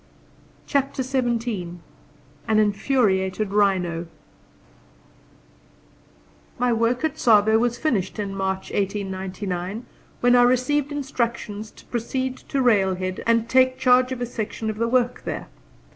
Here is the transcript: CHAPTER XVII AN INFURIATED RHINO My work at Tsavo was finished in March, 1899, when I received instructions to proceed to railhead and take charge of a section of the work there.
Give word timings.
CHAPTER 0.65 1.03
XVII 1.03 1.77
AN 2.47 2.57
INFURIATED 2.57 3.51
RHINO 3.51 4.07
My 6.57 6.73
work 6.73 7.03
at 7.05 7.17
Tsavo 7.19 7.59
was 7.59 7.77
finished 7.77 8.17
in 8.17 8.33
March, 8.33 8.71
1899, 8.71 9.85
when 10.21 10.35
I 10.35 10.41
received 10.41 10.91
instructions 10.91 11.69
to 11.69 11.85
proceed 11.85 12.37
to 12.37 12.63
railhead 12.63 13.21
and 13.27 13.47
take 13.47 13.77
charge 13.77 14.11
of 14.11 14.21
a 14.21 14.25
section 14.25 14.71
of 14.71 14.79
the 14.79 14.87
work 14.87 15.21
there. 15.23 15.49